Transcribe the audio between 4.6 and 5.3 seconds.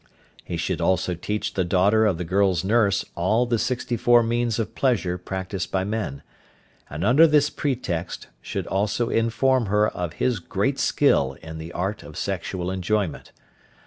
pleasure